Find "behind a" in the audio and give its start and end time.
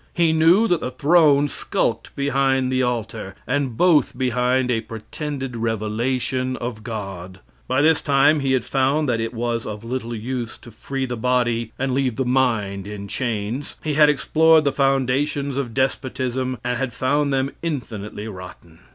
4.17-4.81